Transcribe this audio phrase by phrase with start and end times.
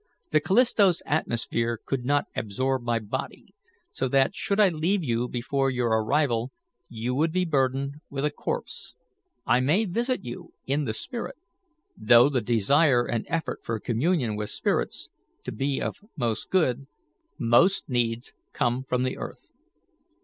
[0.31, 3.53] The Callisto's atmosphere could not absorb my body,
[3.91, 6.51] so that, should I leave you before your arrival,
[6.89, 8.95] you would be burdened with a corpse.
[9.45, 11.35] I may visit you in the spirit,
[11.95, 15.09] though the desire and effort for communion with spirits,
[15.43, 16.87] to be of most good,
[17.37, 19.51] must needs come from the earth.